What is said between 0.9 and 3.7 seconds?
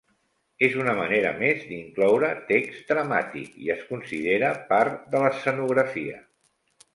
manera més d'incloure text dramàtic